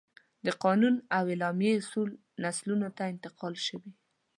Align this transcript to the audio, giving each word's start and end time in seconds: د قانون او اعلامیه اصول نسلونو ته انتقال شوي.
د 0.45 0.47
قانون 0.63 0.95
او 1.17 1.23
اعلامیه 1.31 1.73
اصول 1.81 2.09
نسلونو 2.43 2.87
ته 2.97 3.03
انتقال 3.13 3.55
شوي. 3.67 3.91